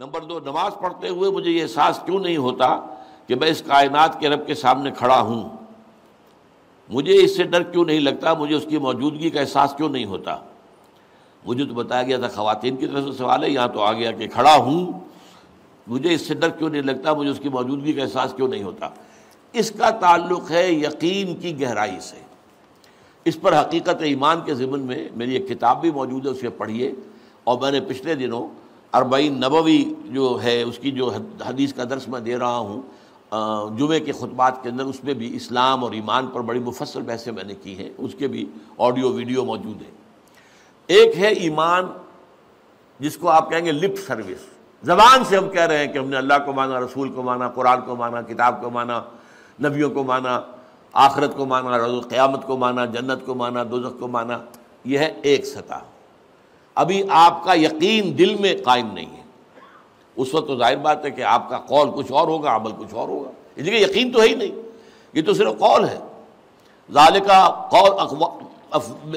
[0.00, 2.80] Number دو، نماز پڑھتے ہوئے مجھے یہ احساس کیوں نہیں ہوتا
[3.26, 5.48] کہ میں اس کائنات کے رب کے سامنے کھڑا ہوں؟
[6.88, 10.04] مجھے اس سے ڈر کیوں نہیں لگتا؟ مجھے اس کی موجودگی کا احساس کیوں نہیں
[10.04, 10.36] ہوتا؟
[11.46, 14.10] مجھے تو بتایا گیا تھا، خواتین کی طرف سے سوال ہے، یہاں تو آ گیا
[14.10, 14.92] کہ کھڑا ہوں۔
[15.86, 18.62] مجھے اس سے ڈر کیوں نہیں لگتا؟ مجھے اس کی موجودگی کا احساس کیوں نہیں
[18.62, 18.88] ہوتا؟
[19.52, 22.16] اس کا تعلق ہے یقین کی گہرائی سے۔
[23.24, 26.92] اس پر حقیقت ایمان کے ضمن میں میری ایک کتاب بھی موجود ہے، اسے پڑھیے۔
[27.44, 31.10] اور میں نے پچھلے دنوں اربعین نبوی جو ہے، اس کی جو
[31.48, 32.82] حدیث کا درس میں دے رہا ہوں
[33.78, 37.32] جمعے کے خطبات کے اندر اس میں بھی اسلام اور ایمان پر بڑی مفصل بحثیں
[37.32, 38.44] میں نے کی ہیں، اس کے بھی
[38.78, 39.90] آڈیو ویڈیو موجود ہیں۔
[40.86, 41.86] ایک ہے ایمان،
[43.00, 44.46] جس کو آپ کہیں گے لپ سروس
[44.82, 47.48] زبان سے ہم کہہ رہے ہیں کہ ہم نے اللہ کو مانا، رسول کو مانا،
[47.48, 49.00] قرآن کو مانا، کتاب کو مانا،
[49.64, 50.40] نبیوں کو مانا،
[50.92, 54.38] آخرت کو مانا رضو قیامت کو مانا، جنت کو مانا، دوزخ کو مانا۔
[54.84, 55.82] یہ ہے ایک سطح۔
[56.80, 59.22] ابھی آپ کا یقین دل میں قائم نہیں ہے۔
[60.16, 62.94] اس وقت تو ظاہر بات ہے کہ آپ کا قول کچھ اور ہوگا، عمل کچھ
[62.94, 64.50] اور ہوگا۔ اس لیے یقین تو ہے ہی نہیں۔
[65.12, 65.98] یہ تو صرف قول ہے۔
[66.92, 67.90] ظالقہ قول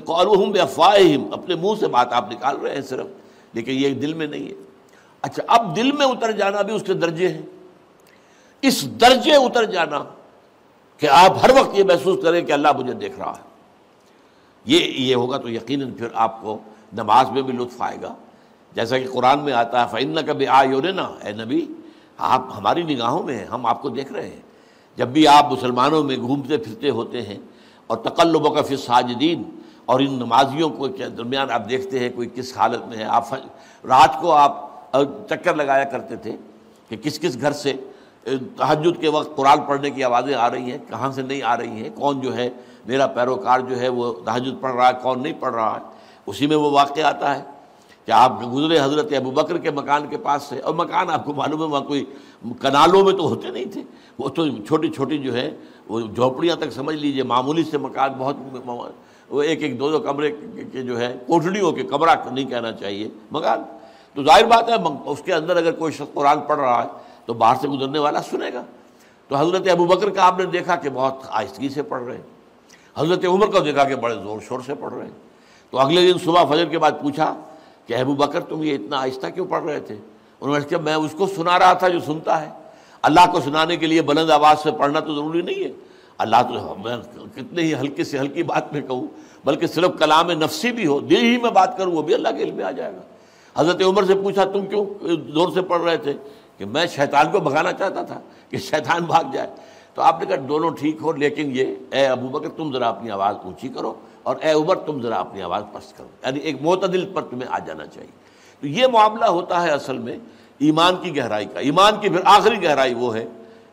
[0.00, 3.06] قول افواہم اپنے منہ سے بات آپ نکال رہے ہیں صرف،
[3.52, 4.54] لیکن یہ دل میں نہیں ہے۔
[5.22, 7.42] اچھا اب دل میں اتر جانا بھی اس کے درجے ہیں۔
[8.62, 10.04] اس درجے اتر جانا
[10.98, 13.42] کہ آپ ہر وقت یہ محسوس کریں کہ اللہ مجھے دیکھ رہا ہے۔
[14.64, 16.58] یہ یہ ہوگا تو یقیناً پھر آپ کو
[16.92, 18.14] نماز میں بھی لطف آئے گا۔
[18.72, 20.62] جیسا کہ قرآن میں آتا ہے فعن کبھی آ
[20.94, 21.64] نا اے نبی،
[22.18, 24.40] آپ ہماری نگاہوں میں ہیں، ہم آپ کو دیکھ رہے ہیں۔
[24.98, 27.38] جب بھی آپ مسلمانوں میں گھومتے پھرتے ہوتے ہیں،
[27.86, 29.42] اور تقلب کا پھر ساجدین
[29.84, 33.34] اور ان نمازیوں کو درمیان آپ دیکھتے ہیں، کوئی کس حالت میں ہے، آپ
[33.84, 34.70] رات کو آپ
[35.28, 36.36] چکر لگایا کرتے تھے
[36.88, 37.72] کہ کس کس گھر سے
[38.56, 41.82] تحجد کے وقت قرآن پڑھنے کی آوازیں آ رہی ہیں، کہاں سے نہیں آ رہی
[41.82, 42.48] ہیں، کون جو ہے،
[42.86, 45.90] میرا پیروکار جو ہے وہ تحجد پڑھ رہا ہے، کون نہیں پڑھ رہا ہے۔
[46.26, 47.42] اسی میں وہ واقعہ آتا ہے
[48.06, 51.32] کہ آپ گزرے حضرت ابو بکر کے مکان کے پاس سے، اور مکان آپ کو
[51.34, 52.04] معلوم ہے، وہاں کوئی
[52.60, 53.82] کنالوں میں تو ہوتے نہیں تھے۔
[54.18, 55.50] وہ تو چھوٹی چھوٹی جو ہے،
[55.88, 58.36] وہ جھوپڑیاں تک سمجھ لیجیے، معمولی سے مکان بہت
[59.30, 60.30] وہ ایک ایک دو دو کمرے
[60.72, 63.62] کے جو ہے کوٹڑیوں کے کمرہ نہیں کہنا چاہیے، مکان۔
[64.16, 64.74] تو ظاہر بات ہے،
[65.04, 66.88] اس کے اندر اگر کوئی شخص قرآن پڑھ رہا ہے،
[67.26, 68.62] تو باہر سے گزرنے والا سنے گا۔
[69.28, 72.22] تو حضرت ابو بکر کا آپ نے دیکھا کہ بہت آہستگی سے پڑھ رہے ہیں۔
[72.96, 75.31] حضرت عمر کو دیکھا کہ بڑے زور شور سے پڑھ رہے ہیں۔
[75.72, 77.40] تو اگلے دن صبح فجر کے بعد پوچھا
[77.86, 79.96] کہ ابو بکر تم یہ اتنا آہستہ کیوں پڑھ رہے تھے؟
[80.40, 82.50] انہوں نے کہا میں اس کو سنا رہا تھا جو سنتا ہے۔
[83.02, 85.70] اللہ کو سنانے کے لیے بلند آواز سے پڑھنا تو ضروری نہیں ہے۔
[86.18, 86.96] اللہ تو میں
[87.34, 89.06] کتنے ہی ہلکے سے ہلکی بات میں کہوں،
[89.44, 92.42] بلکہ صرف کلام نفسی بھی ہو، دل ہی میں بات کروں، وہ بھی اللہ کے
[92.42, 93.00] علم میں آ جائے گا۔
[93.56, 94.84] حضرت عمر سے پوچھا، تم کیوں
[95.32, 96.12] زور سے پڑھ رہے تھے؟
[96.58, 99.50] کہ میں شیطان کو بھگانا چاہتا تھا کہ شیطان بھاگ جائے۔
[99.94, 103.10] تو آپ نے کہا دونوں ٹھیک ہو، لیکن یہ اے ابو بکر تم ذرا اپنی
[103.10, 107.10] آواز اونچی کرو اور اے عمر تم ذرا اپنی آواز پست کرو۔ یعنی ایک معتدل
[107.14, 108.10] پر تمہیں آ جانا چاہیے۔
[108.60, 110.18] تو یہ معاملہ ہوتا ہے اصل میں
[110.58, 113.26] ایمان کی گہرائی کا۔ ایمان کی پھر آخری گہرائی وہ ہے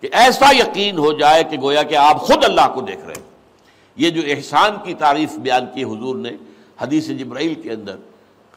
[0.00, 3.30] کہ ایسا یقین ہو جائے کہ گویا کہ آپ خود اللہ کو دیکھ رہے ہیں۔
[3.96, 6.30] یہ جو احسان کی تعریف بیان کی حضور نے
[6.80, 7.96] حدیث جبرائیل کے اندر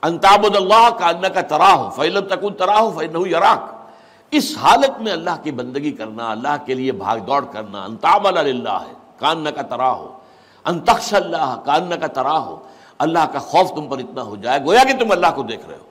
[0.01, 3.78] انتاب اللہ کا اللہ کا تراہ فیلم تکن تراہ فیل یراک۔
[4.31, 8.79] اس حالت میں اللہ کی بندگی کرنا، اللہ کے لیے بھاگ دوڑ کرنا انتاب اللہ
[8.87, 10.11] ہے کان کا تراہ ہو
[10.65, 12.57] انتخش اللہ کان کا تراہ ہو
[12.99, 15.77] اللہ کا خوف تم پر اتنا ہو جائے، گویا کہ تم اللہ کو دیکھ رہے
[15.77, 15.87] ہو۔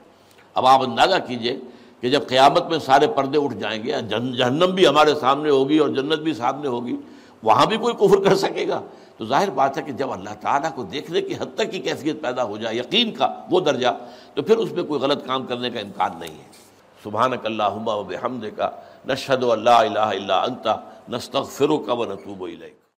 [0.55, 1.59] اب آپ اندازہ کیجیے
[2.01, 5.89] کہ جب قیامت میں سارے پردے اٹھ جائیں گے جہنم بھی ہمارے سامنے ہوگی اور
[5.89, 6.95] جنت بھی سامنے ہوگی،
[7.43, 8.81] وہاں بھی کوئی کفر کر سکے گا؟
[9.17, 12.21] تو ظاہر بات ہے کہ جب اللہ تعالیٰ کو دیکھنے کی حد تک کی کیفیت
[12.21, 13.87] پیدا ہو جائے، یقین کا وہ درجہ،
[14.33, 16.67] تو پھر اس میں کوئی غلط کام کرنے کا امکان نہیں ہے۔
[17.03, 18.69] سبحانک اللہ و بحمد کا
[19.51, 20.75] اللہ الہ الا انتا
[21.09, 22.88] نستغفرک و نتوب الیک۔